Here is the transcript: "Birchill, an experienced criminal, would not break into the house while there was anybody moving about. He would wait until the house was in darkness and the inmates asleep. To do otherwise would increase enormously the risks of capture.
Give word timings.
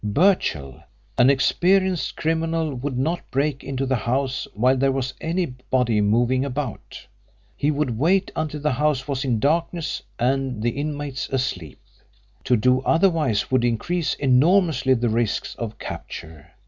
"Birchill, 0.03 0.81
an 1.19 1.29
experienced 1.29 2.15
criminal, 2.15 2.73
would 2.73 2.97
not 2.97 3.29
break 3.29 3.63
into 3.63 3.85
the 3.85 3.97
house 3.97 4.47
while 4.55 4.75
there 4.75 4.91
was 4.91 5.13
anybody 5.21 6.01
moving 6.01 6.43
about. 6.43 7.05
He 7.55 7.69
would 7.69 7.99
wait 7.99 8.31
until 8.35 8.61
the 8.61 8.71
house 8.71 9.07
was 9.07 9.23
in 9.23 9.39
darkness 9.39 10.01
and 10.17 10.63
the 10.63 10.71
inmates 10.71 11.29
asleep. 11.29 11.79
To 12.45 12.57
do 12.57 12.81
otherwise 12.81 13.51
would 13.51 13.63
increase 13.63 14.15
enormously 14.15 14.95
the 14.95 15.09
risks 15.09 15.53
of 15.59 15.77
capture. 15.77 16.47